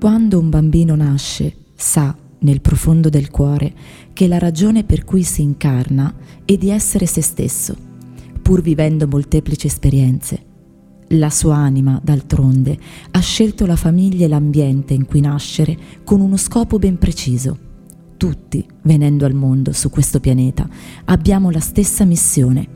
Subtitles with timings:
[0.00, 3.74] Quando un bambino nasce, sa nel profondo del cuore
[4.12, 7.76] che la ragione per cui si incarna è di essere se stesso,
[8.40, 10.44] pur vivendo molteplici esperienze.
[11.08, 12.78] La sua anima, d'altronde,
[13.10, 17.58] ha scelto la famiglia e l'ambiente in cui nascere con uno scopo ben preciso.
[18.16, 20.68] Tutti, venendo al mondo su questo pianeta,
[21.06, 22.68] abbiamo la stessa missione,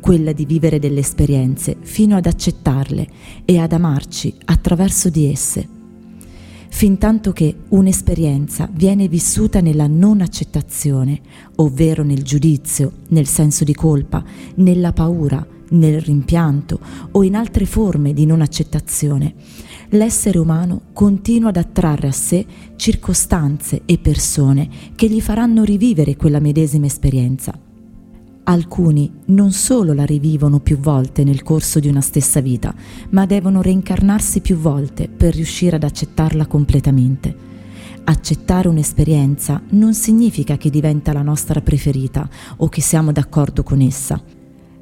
[0.00, 3.06] quella di vivere delle esperienze fino ad accettarle
[3.44, 5.80] e ad amarci attraverso di esse
[6.74, 11.20] fintanto che un'esperienza viene vissuta nella non accettazione,
[11.56, 14.24] ovvero nel giudizio, nel senso di colpa,
[14.56, 16.80] nella paura, nel rimpianto
[17.12, 19.34] o in altre forme di non accettazione,
[19.90, 26.40] l'essere umano continua ad attrarre a sé circostanze e persone che gli faranno rivivere quella
[26.40, 27.56] medesima esperienza.
[28.44, 32.74] Alcuni non solo la rivivono più volte nel corso di una stessa vita,
[33.10, 37.50] ma devono reincarnarsi più volte per riuscire ad accettarla completamente.
[38.04, 44.20] Accettare un'esperienza non significa che diventa la nostra preferita o che siamo d'accordo con essa.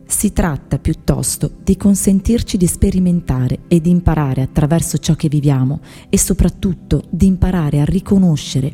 [0.06, 6.18] Si tratta piuttosto di consentirci di sperimentare e di imparare attraverso ciò che viviamo e
[6.18, 8.72] soprattutto di imparare a riconoscere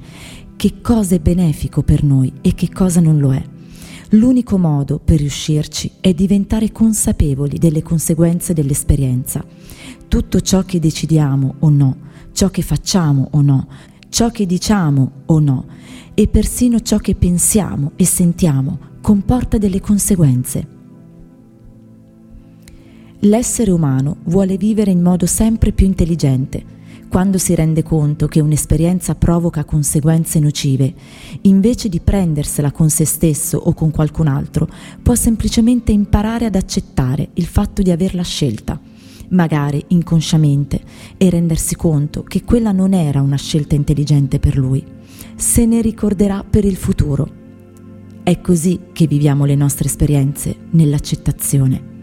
[0.55, 3.55] che cosa è benefico per noi e che cosa non lo è.
[4.11, 9.45] L'unico modo per riuscirci è diventare consapevoli delle conseguenze dell'esperienza.
[10.07, 11.97] Tutto ciò che decidiamo o no,
[12.33, 13.67] ciò che facciamo o no,
[14.09, 15.67] ciò che diciamo o no,
[16.15, 20.75] e persino ciò che pensiamo e sentiamo comporta delle conseguenze.
[23.21, 26.76] L'essere umano vuole vivere in modo sempre più intelligente,
[27.09, 30.95] quando si rende conto che un'esperienza provoca conseguenze nocive,
[31.43, 34.69] invece di prendersela con se stesso o con qualcun altro,
[35.03, 38.79] può semplicemente imparare ad accettare il fatto di averla scelta,
[39.29, 40.81] magari inconsciamente,
[41.17, 44.85] e rendersi conto che quella non era una scelta intelligente per lui.
[45.37, 47.45] Se ne ricorderà per il futuro.
[48.23, 51.95] È così che viviamo le nostre esperienze, nell'accettazione.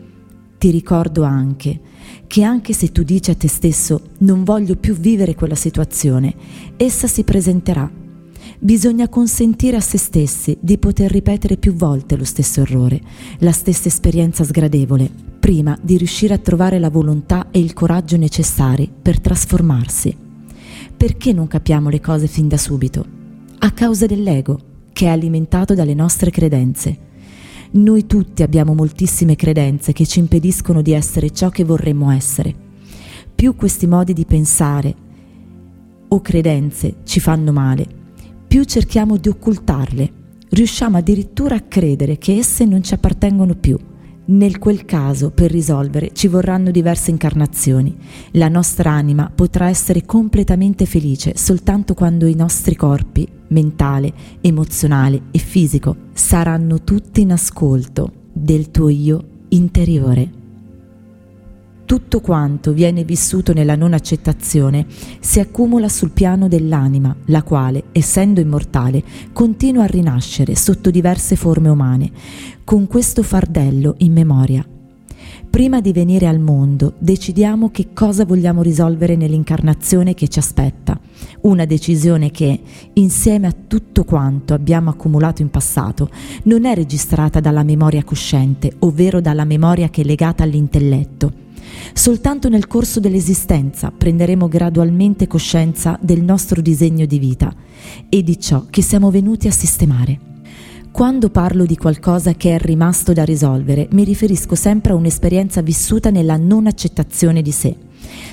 [0.58, 1.82] Ti ricordo anche
[2.28, 6.34] che anche se tu dici a te stesso non voglio più vivere quella situazione,
[6.78, 7.90] essa si presenterà.
[8.60, 13.02] Bisogna consentire a se stessi di poter ripetere più volte lo stesso errore,
[13.40, 15.10] la stessa esperienza sgradevole,
[15.40, 20.16] prima di riuscire a trovare la volontà e il coraggio necessari per trasformarsi.
[20.96, 23.06] Perché non capiamo le cose fin da subito?
[23.60, 24.60] A causa dell'ego,
[24.94, 27.12] che è alimentato dalle nostre credenze
[27.76, 32.54] noi tutti abbiamo moltissime credenze che ci impediscono di essere ciò che vorremmo essere.
[33.34, 34.96] Più questi modi di pensare
[36.08, 37.88] o credenze ci fanno male,
[38.48, 40.22] più cerchiamo di occultarle.
[40.50, 43.76] Riusciamo addirittura a credere che esse non ci appartengono più.
[44.26, 47.96] Nel quel caso, per risolvere, ci vorranno diverse incarnazioni.
[48.32, 55.40] La nostra anima potrà essere completamente felice soltanto quando i nostri corpi mentale, emozionale e
[55.40, 60.43] fisico saranno tutti in ascolto del tuo io interiore.
[61.94, 64.88] Tutto quanto viene vissuto nella non accettazione
[65.20, 71.70] si accumula sul piano dell'anima, la quale, essendo immortale, continua a rinascere sotto diverse forme
[71.70, 72.12] umane,
[72.64, 74.66] con questo fardello in memoria
[75.54, 81.00] prima di venire al mondo decidiamo che cosa vogliamo risolvere nell'incarnazione che ci aspetta.
[81.42, 82.60] Una decisione che,
[82.94, 86.10] insieme a tutto quanto abbiamo accumulato in passato,
[86.46, 91.43] non è registrata dalla memoria cosciente, ovvero dalla memoria che è legata all'intelletto.
[91.94, 97.54] Soltanto nel corso dell'esistenza prenderemo gradualmente coscienza del nostro disegno di vita
[98.10, 100.32] e di ciò che siamo venuti a sistemare.
[100.92, 106.12] Quando parlo di qualcosa che è rimasto da risolvere, mi riferisco sempre a un'esperienza vissuta
[106.12, 107.76] nella non accettazione di sé.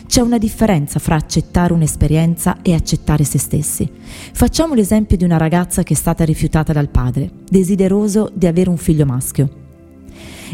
[0.06, 3.90] C'è una differenza fra accettare un'esperienza e accettare se stessi.
[4.32, 8.76] Facciamo l'esempio di una ragazza che è stata rifiutata dal padre, desideroso di avere un
[8.76, 9.69] figlio maschio.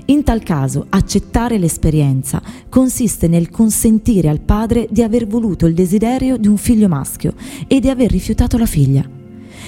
[0.07, 6.37] In tal caso, accettare l'esperienza consiste nel consentire al padre di aver voluto il desiderio
[6.37, 7.35] di un figlio maschio
[7.67, 9.09] e di aver rifiutato la figlia.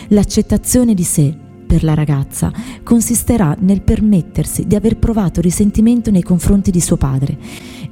[0.08, 1.36] L'accettazione di sé
[1.66, 2.52] per la ragazza
[2.82, 7.36] consisterà nel permettersi di aver provato risentimento nei confronti di suo padre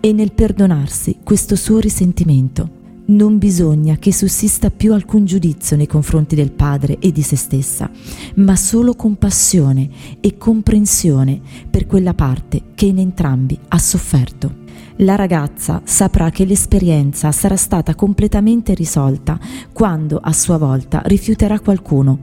[0.00, 2.75] e nel perdonarsi questo suo risentimento.
[3.08, 7.88] Non bisogna che sussista più alcun giudizio nei confronti del padre e di se stessa,
[8.36, 9.88] ma solo compassione
[10.20, 14.64] e comprensione per quella parte che in entrambi ha sofferto.
[15.00, 19.38] La ragazza saprà che l'esperienza sarà stata completamente risolta
[19.72, 22.18] quando a sua volta rifiuterà qualcuno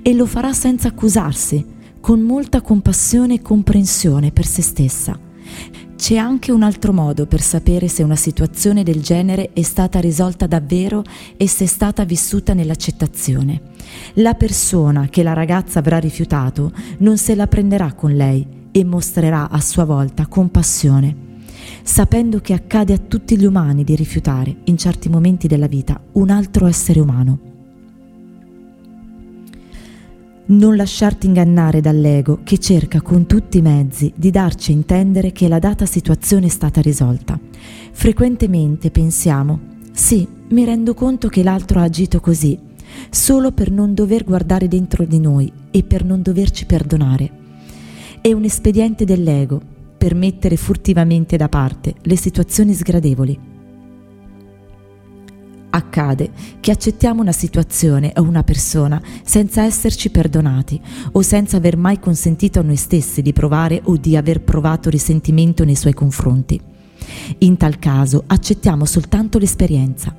[0.00, 1.62] e lo farà senza accusarsi,
[2.00, 5.30] con molta compassione e comprensione per se stessa.
[5.96, 10.48] C'è anche un altro modo per sapere se una situazione del genere è stata risolta
[10.48, 11.04] davvero
[11.36, 13.60] e se è stata vissuta nell'accettazione.
[14.14, 19.48] La persona che la ragazza avrà rifiutato non se la prenderà con lei e mostrerà
[19.48, 21.16] a sua volta compassione,
[21.84, 26.30] sapendo che accade a tutti gli umani di rifiutare, in certi momenti della vita, un
[26.30, 27.51] altro essere umano.
[30.44, 35.46] Non lasciarti ingannare dall'ego che cerca con tutti i mezzi di darci a intendere che
[35.46, 37.38] la data situazione è stata risolta.
[37.92, 39.60] Frequentemente pensiamo,
[39.92, 42.58] sì, mi rendo conto che l'altro ha agito così,
[43.08, 47.30] solo per non dover guardare dentro di noi e per non doverci perdonare.
[48.20, 49.60] È un espediente dell'ego
[49.96, 53.50] per mettere furtivamente da parte le situazioni sgradevoli
[55.74, 56.30] accade
[56.60, 60.80] che accettiamo una situazione o una persona senza esserci perdonati
[61.12, 65.64] o senza aver mai consentito a noi stessi di provare o di aver provato risentimento
[65.64, 66.60] nei suoi confronti.
[67.38, 70.14] In tal caso accettiamo soltanto l'esperienza.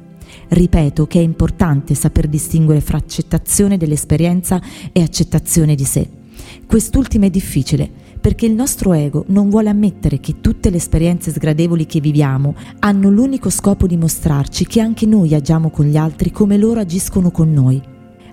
[0.47, 4.61] Ripeto che è importante saper distinguere fra accettazione dell'esperienza
[4.91, 6.21] e accettazione di sé.
[6.65, 7.89] Quest'ultima è difficile
[8.19, 13.10] perché il nostro ego non vuole ammettere che tutte le esperienze sgradevoli che viviamo hanno
[13.10, 17.51] l'unico scopo di mostrarci che anche noi agiamo con gli altri come loro agiscono con
[17.51, 17.81] noi.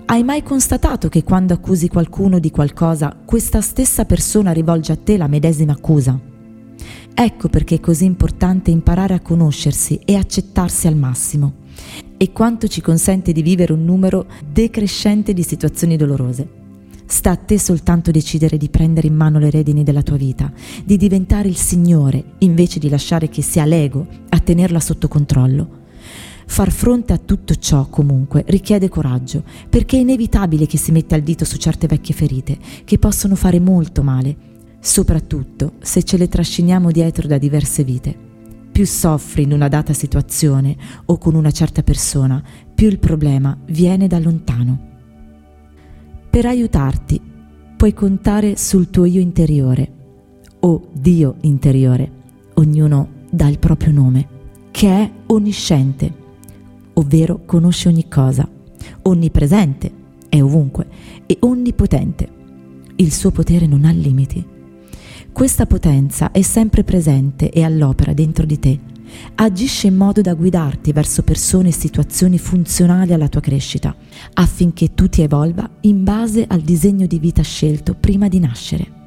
[0.06, 5.16] Hai mai constatato che quando accusi qualcuno di qualcosa, questa stessa persona rivolge a te
[5.16, 6.18] la medesima accusa?
[7.12, 11.54] Ecco perché è così importante imparare a conoscersi e accettarsi al massimo
[12.16, 16.59] e quanto ci consente di vivere un numero decrescente di situazioni dolorose.
[17.10, 20.50] Sta a te soltanto decidere di prendere in mano le redini della tua vita,
[20.84, 25.78] di diventare il Signore invece di lasciare che sia l'ego a tenerla sotto controllo.
[26.46, 31.24] Far fronte a tutto ciò comunque richiede coraggio, perché è inevitabile che si metta il
[31.24, 34.36] dito su certe vecchie ferite, che possono fare molto male,
[34.78, 38.16] soprattutto se ce le trasciniamo dietro da diverse vite.
[38.70, 40.76] Più soffri in una data situazione
[41.06, 42.40] o con una certa persona,
[42.72, 44.89] più il problema viene da lontano.
[46.30, 47.20] Per aiutarti
[47.76, 49.92] puoi contare sul tuo io interiore
[50.60, 52.08] o Dio interiore,
[52.54, 54.28] ognuno dà il proprio nome,
[54.70, 56.14] che è onnisciente,
[56.92, 58.48] ovvero conosce ogni cosa,
[59.02, 59.90] onnipresente,
[60.28, 60.86] è ovunque
[61.26, 62.28] e onnipotente.
[62.94, 64.46] Il suo potere non ha limiti.
[65.32, 68.78] Questa potenza è sempre presente e all'opera dentro di te
[69.36, 73.94] agisce in modo da guidarti verso persone e situazioni funzionali alla tua crescita,
[74.34, 78.98] affinché tu ti evolva in base al disegno di vita scelto prima di nascere.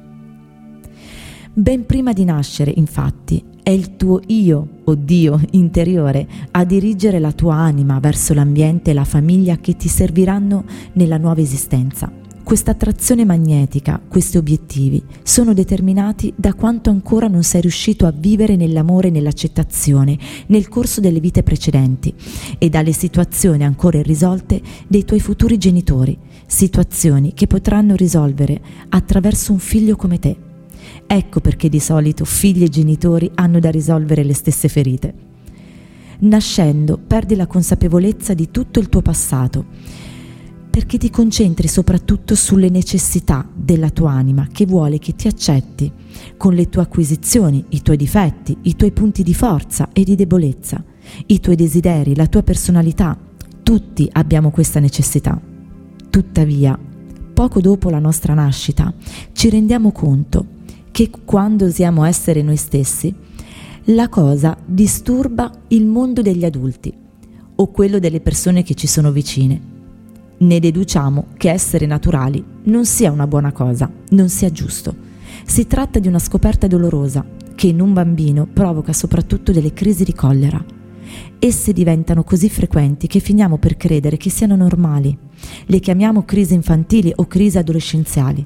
[1.52, 7.32] Ben prima di nascere, infatti, è il tuo io o Dio interiore a dirigere la
[7.32, 10.64] tua anima verso l'ambiente e la famiglia che ti serviranno
[10.94, 17.62] nella nuova esistenza questa attrazione magnetica, questi obiettivi, sono determinati da quanto ancora non sei
[17.62, 20.18] riuscito a vivere nell'amore e nell'accettazione
[20.48, 22.14] nel corso delle vite precedenti
[22.58, 29.58] e dalle situazioni ancora irrisolte dei tuoi futuri genitori, situazioni che potranno risolvere attraverso un
[29.58, 30.36] figlio come te.
[31.06, 35.14] Ecco perché di solito figli e genitori hanno da risolvere le stesse ferite.
[36.18, 40.02] Nascendo perdi la consapevolezza di tutto il tuo passato
[40.74, 45.88] perché ti concentri soprattutto sulle necessità della tua anima che vuole che ti accetti
[46.36, 50.82] con le tue acquisizioni, i tuoi difetti, i tuoi punti di forza e di debolezza,
[51.26, 53.16] i tuoi desideri, la tua personalità.
[53.62, 55.40] Tutti abbiamo questa necessità.
[56.10, 56.76] Tuttavia,
[57.32, 58.92] poco dopo la nostra nascita,
[59.30, 60.44] ci rendiamo conto
[60.90, 63.14] che quando osiamo essere noi stessi,
[63.84, 66.92] la cosa disturba il mondo degli adulti
[67.54, 69.73] o quello delle persone che ci sono vicine
[70.46, 74.94] ne deduciamo che essere naturali non sia una buona cosa, non sia giusto.
[75.44, 77.24] Si tratta di una scoperta dolorosa
[77.54, 80.62] che in un bambino provoca soprattutto delle crisi di collera.
[81.38, 85.16] Esse diventano così frequenti che finiamo per credere che siano normali.
[85.66, 88.44] Le chiamiamo crisi infantili o crisi adolescenziali.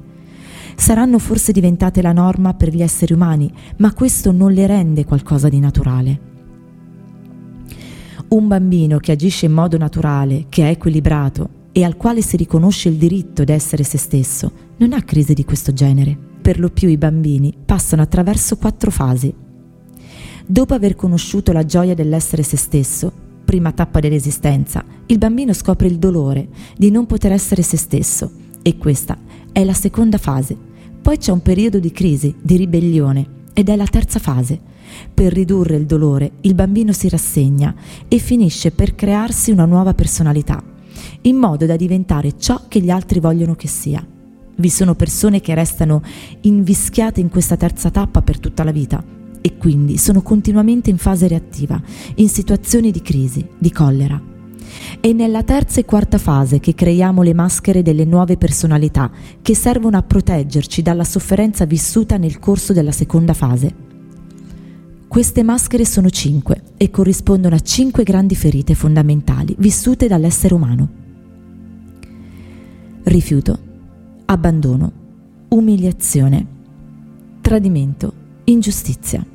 [0.76, 5.48] Saranno forse diventate la norma per gli esseri umani, ma questo non le rende qualcosa
[5.48, 6.20] di naturale.
[8.28, 12.88] Un bambino che agisce in modo naturale, che è equilibrato, e al quale si riconosce
[12.88, 16.16] il diritto di essere se stesso, non ha crisi di questo genere.
[16.40, 19.32] Per lo più i bambini passano attraverso quattro fasi.
[20.46, 23.12] Dopo aver conosciuto la gioia dell'essere se stesso,
[23.44, 28.30] prima tappa dell'esistenza, il bambino scopre il dolore di non poter essere se stesso
[28.62, 29.16] e questa
[29.52, 30.56] è la seconda fase.
[31.00, 34.58] Poi c'è un periodo di crisi, di ribellione ed è la terza fase.
[35.12, 37.74] Per ridurre il dolore il bambino si rassegna
[38.08, 40.62] e finisce per crearsi una nuova personalità
[41.22, 44.04] in modo da diventare ciò che gli altri vogliono che sia.
[44.56, 46.02] Vi sono persone che restano
[46.40, 49.02] invischiate in questa terza tappa per tutta la vita
[49.40, 51.80] e quindi sono continuamente in fase reattiva,
[52.16, 54.20] in situazioni di crisi, di collera.
[55.00, 59.96] È nella terza e quarta fase che creiamo le maschere delle nuove personalità che servono
[59.96, 63.86] a proteggerci dalla sofferenza vissuta nel corso della seconda fase.
[65.18, 70.88] Queste maschere sono cinque e corrispondono a cinque grandi ferite fondamentali vissute dall'essere umano.
[73.02, 73.58] Rifiuto,
[74.26, 74.92] abbandono,
[75.48, 76.46] umiliazione,
[77.40, 78.12] tradimento,
[78.44, 79.26] ingiustizia.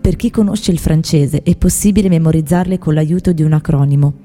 [0.00, 4.18] Per chi conosce il francese è possibile memorizzarle con l'aiuto di un acronimo.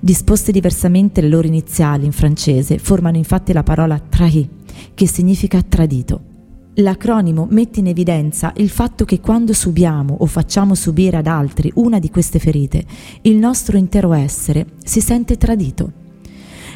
[0.00, 4.48] Disposte diversamente le loro iniziali in francese formano infatti la parola trahi,
[4.92, 6.34] che significa tradito.
[6.78, 11.98] L'acronimo mette in evidenza il fatto che quando subiamo o facciamo subire ad altri una
[11.98, 12.84] di queste ferite,
[13.22, 15.90] il nostro intero essere si sente tradito.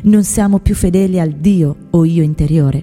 [0.05, 2.83] Non siamo più fedeli al Dio o io interiore,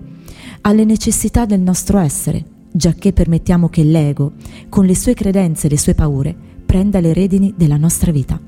[0.62, 4.34] alle necessità del nostro essere, giacché permettiamo che l'ego,
[4.70, 6.36] con le sue credenze e le sue paure,
[6.68, 8.40] prenda le redini della nostra vita.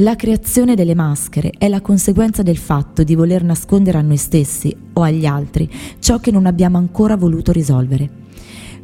[0.00, 4.74] La creazione delle maschere è la conseguenza del fatto di voler nascondere a noi stessi
[4.92, 8.08] o agli altri ciò che non abbiamo ancora voluto risolvere.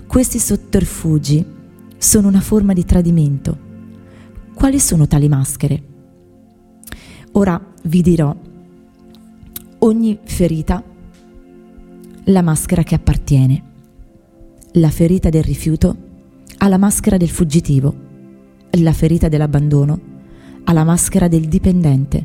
[0.09, 1.47] Questi sotterfugi
[1.97, 3.57] sono una forma di tradimento.
[4.55, 5.83] Quali sono tali maschere?
[7.33, 8.35] Ora vi dirò,
[9.79, 10.83] ogni ferita
[12.25, 13.63] la maschera che appartiene.
[14.73, 15.97] La ferita del rifiuto
[16.57, 17.95] ha la maschera del fuggitivo,
[18.71, 20.14] la ferita dell'abbandono
[20.65, 22.25] ha la maschera del dipendente,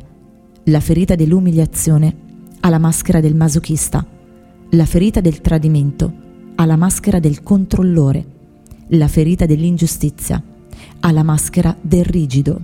[0.64, 2.16] la ferita dell'umiliazione
[2.62, 4.06] ha la maschera del masochista,
[4.72, 6.14] la ferita del tradimento
[6.56, 8.26] ha la maschera del controllore,
[8.88, 10.42] la ferita dell'ingiustizia
[11.02, 12.62] ha la maschera del rigido.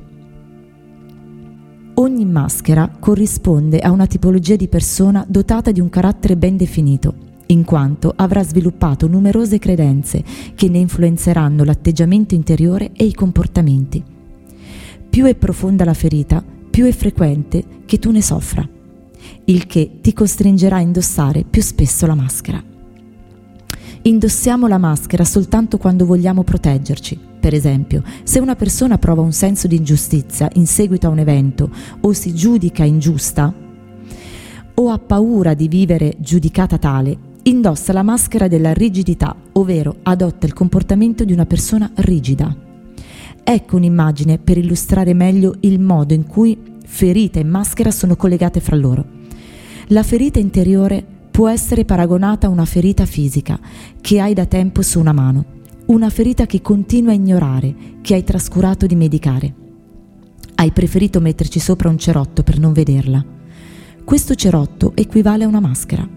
[1.95, 7.63] Ogni maschera corrisponde a una tipologia di persona dotata di un carattere ben definito in
[7.63, 10.23] quanto avrà sviluppato numerose credenze
[10.55, 14.14] che ne influenzeranno l'atteggiamento interiore e i comportamenti.
[15.15, 18.67] Più è profonda la ferita, più è frequente che tu ne soffra,
[19.45, 22.61] il che ti costringerà a indossare più spesso la maschera.
[24.01, 27.17] Indossiamo la maschera soltanto quando vogliamo proteggerci.
[27.39, 31.69] Per esempio, se una persona prova un senso di ingiustizia in seguito a un evento
[32.01, 33.53] o si giudica ingiusta
[34.73, 40.51] o ha paura di vivere giudicata tale, indossa la maschera della rigidità, ovvero adotta il
[40.51, 42.64] comportamento di una persona rigida.
[43.47, 48.75] Ecco un'immagine per illustrare meglio il modo in cui ferita e maschera sono collegate fra
[48.75, 49.05] loro.
[49.89, 53.59] La ferita interiore può essere paragonata a una ferita fisica
[54.01, 55.45] che hai da tempo su una mano,
[55.85, 59.53] una ferita che continua a ignorare, che hai trascurato di medicare.
[60.55, 63.23] Hai preferito metterci sopra un cerotto per non vederla.
[64.03, 66.09] Questo cerotto equivale a una maschera.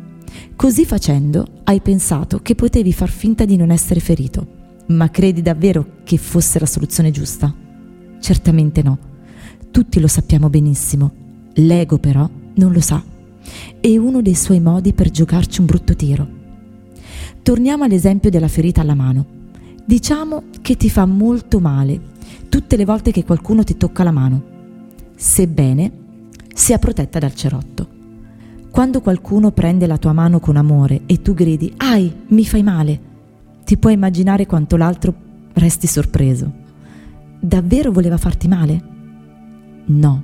[0.56, 4.57] Così facendo hai pensato che potevi far finta di non essere ferito,
[4.88, 7.52] ma credi davvero che fosse la soluzione giusta?
[8.20, 8.98] Certamente no.
[9.70, 11.12] Tutti lo sappiamo benissimo.
[11.54, 13.02] L'ego però non lo sa.
[13.80, 16.28] È uno dei suoi modi per giocarci un brutto tiro.
[17.42, 19.36] Torniamo all'esempio della ferita alla mano.
[19.84, 22.16] Diciamo che ti fa molto male
[22.48, 24.42] tutte le volte che qualcuno ti tocca la mano,
[25.14, 25.92] sebbene
[26.54, 27.96] sia protetta dal cerotto.
[28.70, 33.00] Quando qualcuno prende la tua mano con amore e tu gridi, ai, mi fai male,
[33.68, 35.14] ti puoi immaginare quanto l'altro
[35.52, 36.50] resti sorpreso.
[37.38, 38.82] Davvero voleva farti male?
[39.84, 40.22] No.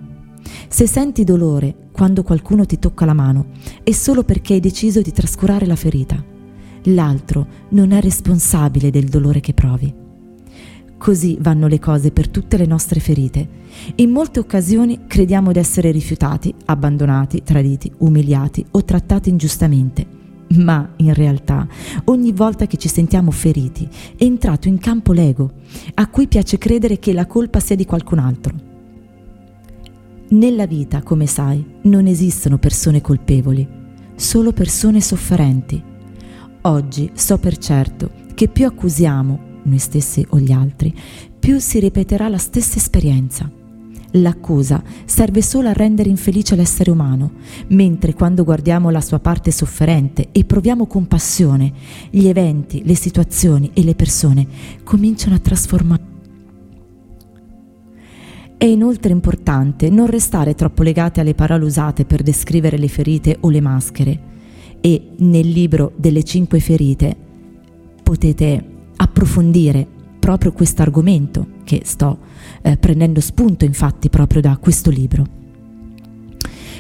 [0.66, 3.48] Se senti dolore quando qualcuno ti tocca la mano,
[3.82, 6.24] è solo perché hai deciso di trascurare la ferita.
[6.84, 9.92] L'altro non è responsabile del dolore che provi.
[10.96, 13.46] Così vanno le cose per tutte le nostre ferite.
[13.96, 20.23] In molte occasioni crediamo di essere rifiutati, abbandonati, traditi, umiliati o trattati ingiustamente.
[20.48, 21.66] Ma in realtà
[22.04, 25.50] ogni volta che ci sentiamo feriti è entrato in campo l'ego,
[25.94, 28.54] a cui piace credere che la colpa sia di qualcun altro.
[30.28, 33.66] Nella vita, come sai, non esistono persone colpevoli,
[34.14, 35.82] solo persone sofferenti.
[36.62, 40.94] Oggi so per certo che più accusiamo noi stessi o gli altri,
[41.38, 43.50] più si ripeterà la stessa esperienza.
[44.16, 47.32] L'accusa serve solo a rendere infelice l'essere umano,
[47.68, 51.72] mentre quando guardiamo la sua parte sofferente e proviamo compassione,
[52.10, 54.46] gli eventi, le situazioni e le persone
[54.84, 56.12] cominciano a trasformare.
[58.56, 63.50] È inoltre importante non restare troppo legati alle parole usate per descrivere le ferite o
[63.50, 64.20] le maschere
[64.80, 67.16] e nel libro delle cinque ferite
[68.02, 68.64] potete
[68.96, 69.88] approfondire
[70.24, 72.16] proprio questo argomento che sto
[72.62, 75.26] eh, prendendo spunto infatti proprio da questo libro.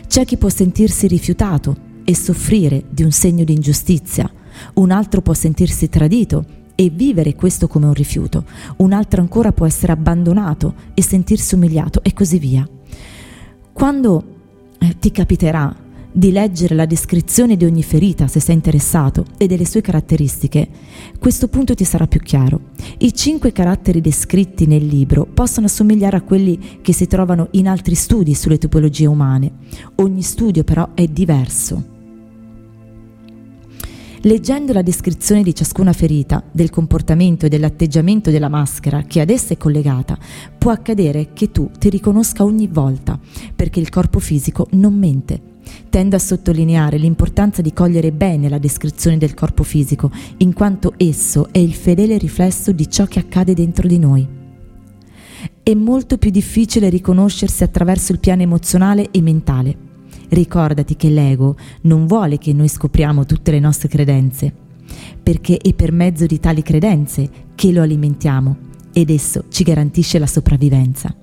[0.06, 4.32] C'è chi può sentirsi rifiutato e soffrire di un segno di ingiustizia,
[4.76, 6.42] un altro può sentirsi tradito
[6.74, 8.46] e vivere questo come un rifiuto,
[8.78, 12.66] un altro ancora può essere abbandonato e sentirsi umiliato e così via.
[13.74, 14.24] Quando
[14.78, 15.83] eh, ti capiterà
[16.16, 20.68] di leggere la descrizione di ogni ferita se sei interessato e delle sue caratteristiche,
[21.18, 22.60] questo punto ti sarà più chiaro.
[22.98, 27.96] I cinque caratteri descritti nel libro possono assomigliare a quelli che si trovano in altri
[27.96, 29.50] studi sulle tipologie umane.
[29.96, 31.93] Ogni studio però è diverso.
[34.26, 39.52] Leggendo la descrizione di ciascuna ferita, del comportamento e dell'atteggiamento della maschera che ad essa
[39.52, 40.16] è collegata,
[40.56, 43.18] può accadere che tu ti riconosca ogni volta,
[43.54, 45.38] perché il corpo fisico non mente.
[45.90, 51.48] Tendo a sottolineare l'importanza di cogliere bene la descrizione del corpo fisico, in quanto esso
[51.50, 54.26] è il fedele riflesso di ciò che accade dentro di noi.
[55.62, 59.92] È molto più difficile riconoscersi attraverso il piano emozionale e mentale.
[60.34, 64.52] Ricordati che l'ego non vuole che noi scopriamo tutte le nostre credenze,
[65.22, 68.56] perché è per mezzo di tali credenze che lo alimentiamo
[68.92, 71.14] ed esso ci garantisce la sopravvivenza.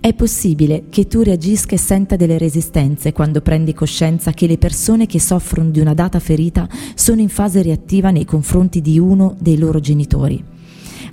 [0.00, 5.06] È possibile che tu reagisca e senta delle resistenze quando prendi coscienza che le persone
[5.06, 9.56] che soffrono di una data ferita sono in fase reattiva nei confronti di uno dei
[9.56, 10.42] loro genitori.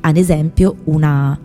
[0.02, 1.40] Ad esempio, una,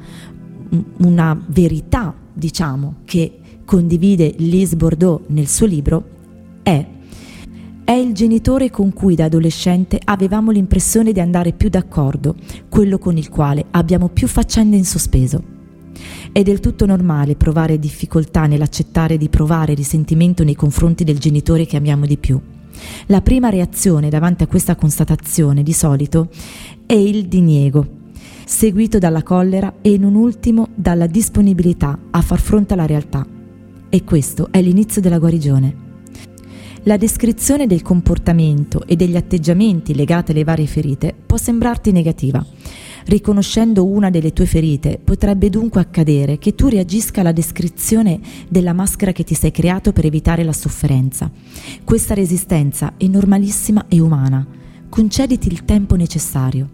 [1.00, 6.04] una verità, diciamo, che condivide Lise Bordeaux nel suo libro
[6.62, 6.86] è
[7.84, 12.34] è il genitore con cui da adolescente avevamo l'impressione di andare più d'accordo,
[12.70, 15.42] quello con il quale abbiamo più faccende in sospeso.
[16.32, 21.76] È del tutto normale provare difficoltà nell'accettare di provare risentimento nei confronti del genitore che
[21.76, 22.40] amiamo di più.
[23.06, 26.28] La prima reazione davanti a questa constatazione, di solito,
[26.86, 27.86] è il diniego,
[28.46, 33.43] seguito dalla collera e in un ultimo dalla disponibilità a far fronte alla realtà.
[33.94, 35.72] E questo è l'inizio della guarigione.
[36.82, 42.44] La descrizione del comportamento e degli atteggiamenti legati alle varie ferite può sembrarti negativa.
[43.04, 49.12] Riconoscendo una delle tue ferite, potrebbe dunque accadere che tu reagisca alla descrizione della maschera
[49.12, 51.30] che ti sei creato per evitare la sofferenza.
[51.84, 54.44] Questa resistenza è normalissima e umana.
[54.88, 56.68] Concediti il tempo necessario.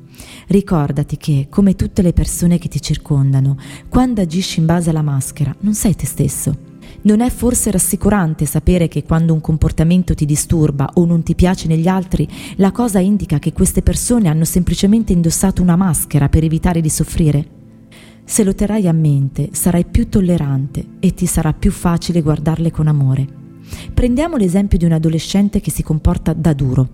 [0.47, 3.59] Ricordati che, come tutte le persone che ti circondano,
[3.91, 6.69] quando agisci in base alla maschera, non sei te stesso
[7.03, 11.67] non è forse rassicurante sapere che quando un comportamento ti disturba o non ti piace
[11.67, 16.81] negli altri, la cosa indica che queste persone hanno semplicemente indossato una maschera per evitare
[16.81, 17.59] di soffrire?
[18.25, 22.87] Se lo terrai a mente, sarai più tollerante e ti sarà più facile guardarle con
[22.87, 23.27] amore.
[23.93, 26.89] Prendiamo l'esempio di un adolescente che si comporta da duro.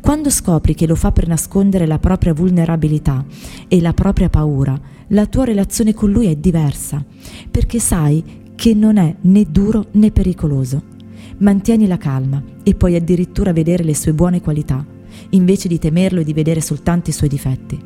[0.00, 3.24] Quando scopri che lo fa per nascondere la propria vulnerabilità
[3.68, 7.04] e la propria paura, la tua relazione con lui è diversa,
[7.50, 8.22] perché sai
[8.60, 10.82] che non è né duro né pericoloso.
[11.38, 14.84] Mantieni la calma e puoi addirittura vedere le sue buone qualità,
[15.30, 17.82] invece di temerlo e di vedere soltanto i suoi difetti.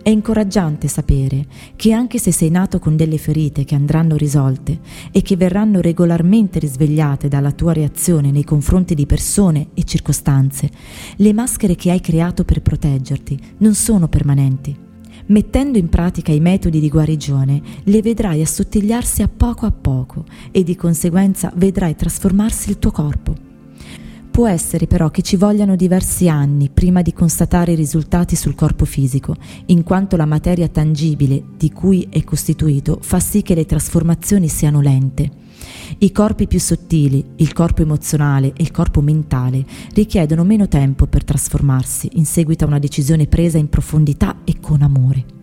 [0.00, 4.78] È incoraggiante sapere che anche se sei nato con delle ferite che andranno risolte
[5.10, 10.70] e che verranno regolarmente risvegliate dalla tua reazione nei confronti di persone e circostanze,
[11.16, 14.84] le maschere che hai creato per proteggerti non sono permanenti
[15.28, 20.62] Mettendo in pratica i metodi di guarigione, le vedrai assottigliarsi a poco a poco e
[20.62, 23.34] di conseguenza vedrai trasformarsi il tuo corpo.
[24.30, 28.84] Può essere però che ci vogliano diversi anni prima di constatare i risultati sul corpo
[28.84, 29.34] fisico,
[29.66, 34.80] in quanto la materia tangibile di cui è costituito fa sì che le trasformazioni siano
[34.80, 35.45] lente.
[35.98, 39.64] I corpi più sottili, il corpo emozionale e il corpo mentale,
[39.94, 44.82] richiedono meno tempo per trasformarsi in seguito a una decisione presa in profondità e con
[44.82, 45.35] amore.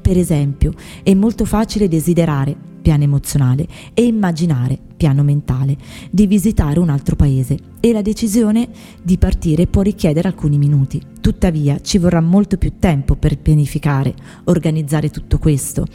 [0.00, 5.76] Per esempio, è molto facile desiderare, piano emozionale, e immaginare, piano mentale,
[6.10, 8.68] di visitare un altro paese e la decisione
[9.02, 11.00] di partire può richiedere alcuni minuti.
[11.20, 15.86] Tuttavia ci vorrà molto più tempo per pianificare, organizzare tutto questo,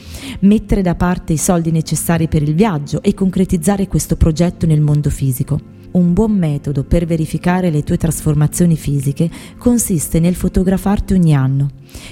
[0.42, 5.10] mettere da parte i soldi necessari per il viaggio e concretizzare questo progetto nel mondo
[5.10, 5.75] fisico.
[5.96, 11.70] Un buon metodo per verificare le tue trasformazioni fisiche consiste nel fotografarti ogni anno.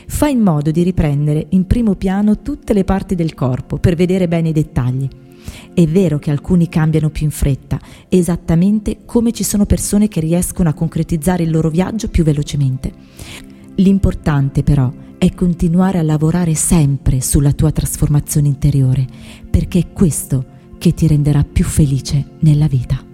[0.07, 4.29] Fai in modo di riprendere in primo piano tutte le parti del corpo per vedere
[4.29, 5.05] bene i dettagli.
[5.73, 10.69] È vero che alcuni cambiano più in fretta, esattamente come ci sono persone che riescono
[10.69, 12.89] a concretizzare il loro viaggio più velocemente.
[13.75, 19.05] L'importante però è continuare a lavorare sempre sulla tua trasformazione interiore,
[19.49, 20.45] perché è questo
[20.77, 23.11] che ti renderà più felice nella vita.